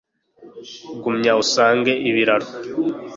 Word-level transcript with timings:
Gumya 1.03 1.31
usange 1.43 1.91
ibiraro 2.09 2.47